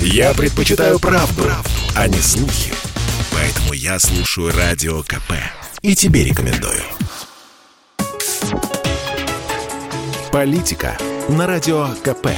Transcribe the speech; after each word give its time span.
Я 0.00 0.34
предпочитаю 0.34 0.98
правду, 0.98 1.42
правду, 1.42 1.70
а 1.94 2.08
не 2.08 2.18
слухи. 2.18 2.72
Поэтому 3.32 3.72
я 3.72 3.98
слушаю 3.98 4.52
Радио 4.56 5.02
КП. 5.02 5.32
И 5.82 5.94
тебе 5.94 6.24
рекомендую. 6.24 6.82
Политика 10.32 10.96
на 11.28 11.46
Радио 11.46 11.88
КП. 12.02 12.28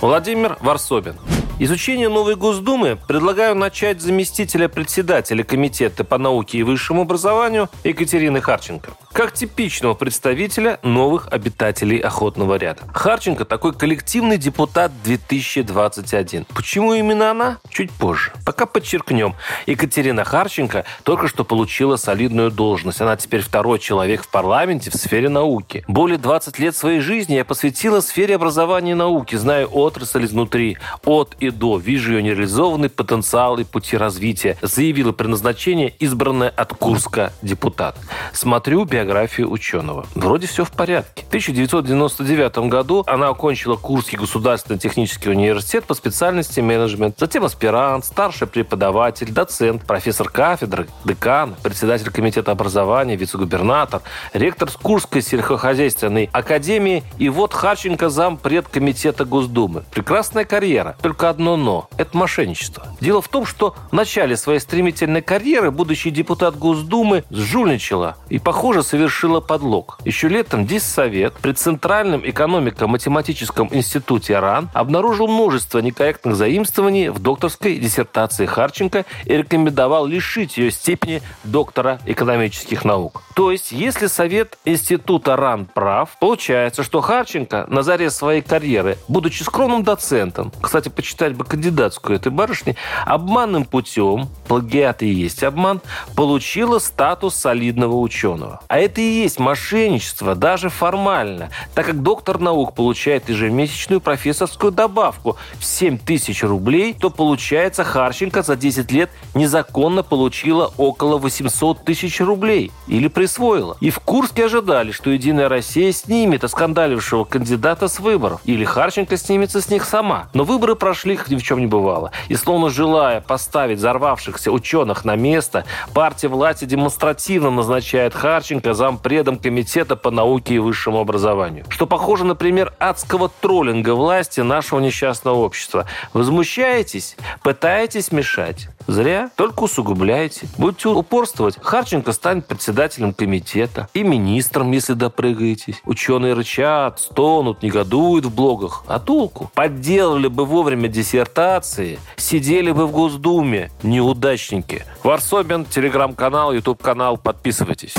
Владимир 0.00 0.56
Варсобин. 0.60 1.16
Изучение 1.64 2.08
новой 2.08 2.34
Госдумы 2.34 2.98
предлагаю 3.06 3.54
начать 3.54 4.00
заместителя 4.00 4.66
председателя 4.66 5.44
Комитета 5.44 6.02
по 6.02 6.18
науке 6.18 6.58
и 6.58 6.64
высшему 6.64 7.02
образованию 7.02 7.70
Екатерины 7.84 8.40
Харченко 8.40 8.90
как 9.12 9.32
типичного 9.32 9.94
представителя 9.94 10.78
новых 10.82 11.28
обитателей 11.30 11.98
охотного 11.98 12.56
ряда. 12.56 12.82
Харченко 12.92 13.44
такой 13.44 13.74
коллективный 13.74 14.38
депутат 14.38 14.90
2021. 15.04 16.46
Почему 16.54 16.94
именно 16.94 17.30
она? 17.30 17.58
Чуть 17.68 17.90
позже. 17.90 18.32
Пока 18.44 18.66
подчеркнем. 18.66 19.34
Екатерина 19.66 20.24
Харченко 20.24 20.84
только 21.02 21.28
что 21.28 21.44
получила 21.44 21.96
солидную 21.96 22.50
должность. 22.50 23.00
Она 23.00 23.16
теперь 23.16 23.42
второй 23.42 23.78
человек 23.78 24.22
в 24.22 24.28
парламенте 24.28 24.90
в 24.90 24.94
сфере 24.94 25.28
науки. 25.28 25.84
Более 25.88 26.18
20 26.18 26.58
лет 26.58 26.76
своей 26.76 27.00
жизни 27.00 27.34
я 27.34 27.44
посвятила 27.44 28.00
сфере 28.00 28.36
образования 28.36 28.92
и 28.92 28.94
науки, 28.94 29.36
знаю 29.36 29.68
отрасль 29.70 30.24
изнутри, 30.24 30.78
от 31.04 31.36
и 31.38 31.50
до, 31.52 31.78
вижу 31.78 32.12
ее 32.12 32.22
нереализованный 32.22 32.88
потенциал 32.88 33.58
и 33.58 33.64
пути 33.64 33.96
развития, 33.96 34.56
заявила 34.62 35.12
при 35.12 35.26
назначении 35.26 35.94
избранная 35.98 36.48
от 36.48 36.74
Курска 36.74 37.32
депутат. 37.42 37.96
Смотрю 38.32 38.84
биографию 38.84 39.50
ученого. 39.50 40.06
Вроде 40.14 40.46
все 40.46 40.64
в 40.64 40.70
порядке. 40.70 41.22
В 41.24 41.28
1999 41.28 42.58
году 42.68 43.04
она 43.06 43.28
окончила 43.28 43.76
Курский 43.76 44.18
государственный 44.18 44.78
технический 44.78 45.30
университет 45.30 45.84
по 45.84 45.94
специальности 45.94 46.60
менеджмент. 46.60 47.16
Затем 47.18 47.44
аспирант, 47.44 48.04
старший 48.04 48.46
преподаватель, 48.46 49.32
доцент, 49.32 49.84
профессор 49.84 50.28
кафедры, 50.28 50.88
декан, 51.04 51.54
председатель 51.62 52.10
комитета 52.10 52.52
образования, 52.52 53.16
вице-губернатор, 53.16 54.02
ректор 54.32 54.70
Курской 54.82 55.22
сельскохозяйственной 55.22 56.28
академии 56.32 57.04
и 57.18 57.28
вот 57.28 57.52
Харченко 57.52 58.08
зам 58.08 58.36
предкомитета 58.36 59.24
Госдумы. 59.24 59.84
Прекрасная 59.90 60.44
карьера. 60.44 60.96
Только 61.02 61.28
одно 61.32 61.56
но. 61.56 61.88
Это 61.96 62.16
мошенничество. 62.16 62.86
Дело 63.00 63.20
в 63.20 63.28
том, 63.28 63.46
что 63.46 63.74
в 63.90 63.94
начале 63.94 64.36
своей 64.36 64.60
стремительной 64.60 65.22
карьеры 65.22 65.70
будущий 65.70 66.10
депутат 66.10 66.56
Госдумы 66.56 67.24
жульничала 67.30 68.16
и, 68.28 68.38
похоже, 68.38 68.82
совершила 68.82 69.40
подлог. 69.40 69.98
Еще 70.04 70.28
летом 70.28 70.66
Диссовет 70.66 71.34
при 71.34 71.52
Центральном 71.52 72.22
экономико-математическом 72.24 73.68
институте 73.72 74.38
РАН 74.38 74.70
обнаружил 74.74 75.26
множество 75.26 75.78
некорректных 75.78 76.36
заимствований 76.36 77.08
в 77.08 77.18
докторской 77.18 77.78
диссертации 77.78 78.46
Харченко 78.46 79.04
и 79.24 79.36
рекомендовал 79.36 80.06
лишить 80.06 80.58
ее 80.58 80.70
степени 80.70 81.22
доктора 81.44 81.98
экономических 82.06 82.84
наук. 82.84 83.22
То 83.34 83.50
есть, 83.50 83.72
если 83.72 84.06
Совет 84.06 84.58
института 84.66 85.36
РАН 85.36 85.66
прав, 85.66 86.10
получается, 86.20 86.82
что 86.82 87.00
Харченко 87.00 87.66
на 87.68 87.82
заре 87.82 88.10
своей 88.10 88.42
карьеры, 88.42 88.98
будучи 89.08 89.42
скромным 89.42 89.82
доцентом, 89.82 90.52
кстати, 90.60 90.90
почитать 91.22 91.36
бы 91.36 91.44
кандидатскую 91.44 92.16
этой 92.16 92.32
барышни, 92.32 92.76
обманным 93.06 93.64
путем, 93.64 94.28
плагиат 94.48 95.02
и 95.02 95.08
есть 95.08 95.44
обман, 95.44 95.80
получила 96.16 96.80
статус 96.80 97.36
солидного 97.36 97.96
ученого. 97.96 98.60
А 98.66 98.78
это 98.78 99.00
и 99.00 99.04
есть 99.04 99.38
мошенничество, 99.38 100.34
даже 100.34 100.68
формально, 100.68 101.50
так 101.74 101.86
как 101.86 102.02
доктор 102.02 102.40
наук 102.40 102.74
получает 102.74 103.28
ежемесячную 103.28 104.00
профессорскую 104.00 104.72
добавку 104.72 105.36
в 105.60 105.64
7 105.64 105.98
тысяч 105.98 106.42
рублей, 106.42 106.94
то 106.98 107.10
получается 107.10 107.84
Харченко 107.84 108.42
за 108.42 108.56
10 108.56 108.90
лет 108.90 109.10
незаконно 109.34 110.02
получила 110.02 110.72
около 110.76 111.18
800 111.18 111.84
тысяч 111.84 112.20
рублей. 112.20 112.72
Или 112.88 113.06
присвоила. 113.06 113.76
И 113.80 113.90
в 113.90 114.00
Курске 114.00 114.46
ожидали, 114.46 114.90
что 114.90 115.10
«Единая 115.10 115.48
Россия» 115.48 115.92
снимет 115.92 116.42
оскандалившего 116.42 117.24
кандидата 117.24 117.86
с 117.86 118.00
выборов. 118.00 118.40
Или 118.44 118.64
Харченко 118.64 119.16
снимется 119.16 119.60
с 119.60 119.68
них 119.68 119.84
сама. 119.84 120.28
Но 120.34 120.44
выборы 120.44 120.74
прошли, 120.74 121.11
как 121.16 121.30
ни 121.30 121.36
в 121.36 121.42
чем 121.42 121.60
не 121.60 121.66
бывало. 121.66 122.12
И 122.28 122.34
словно 122.34 122.70
желая 122.70 123.20
поставить 123.20 123.78
взорвавшихся 123.78 124.50
ученых 124.50 125.04
на 125.04 125.16
место, 125.16 125.64
партия 125.94 126.28
власти 126.28 126.64
демонстративно 126.64 127.50
назначает 127.50 128.14
Харченко 128.14 128.74
зампредом 128.74 129.38
Комитета 129.38 129.96
по 129.96 130.10
науке 130.10 130.54
и 130.54 130.58
высшему 130.58 131.00
образованию. 131.00 131.64
Что 131.68 131.86
похоже, 131.86 132.24
например, 132.24 132.72
адского 132.78 133.28
троллинга 133.28 133.94
власти 133.94 134.40
нашего 134.40 134.80
несчастного 134.80 135.36
общества. 135.36 135.86
Возмущаетесь? 136.12 137.16
Пытаетесь 137.42 138.12
мешать? 138.12 138.68
Зря, 138.86 139.30
только 139.36 139.64
усугубляете. 139.64 140.46
Будете 140.58 140.88
упорствовать, 140.88 141.56
Харченко 141.60 142.12
станет 142.12 142.46
председателем 142.46 143.12
комитета 143.12 143.88
и 143.94 144.02
министром, 144.02 144.72
если 144.72 144.94
допрыгаетесь. 144.94 145.80
Ученые 145.84 146.34
рычат, 146.34 147.00
стонут, 147.00 147.62
негодуют 147.62 148.26
в 148.26 148.34
блогах. 148.34 148.84
А 148.86 148.98
толку? 148.98 149.50
Подделали 149.54 150.28
бы 150.28 150.44
вовремя 150.44 150.88
диссертации, 150.88 151.98
сидели 152.16 152.70
бы 152.70 152.86
в 152.86 152.92
Госдуме. 152.92 153.70
Неудачники. 153.82 154.84
Варсобин, 155.02 155.64
телеграм-канал, 155.64 156.52
ютуб-канал. 156.52 157.16
Подписывайтесь. 157.16 157.94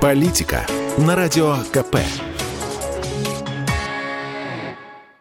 Политика 0.00 0.66
на 0.98 1.16
Радио 1.16 1.56
КП. 1.72 1.96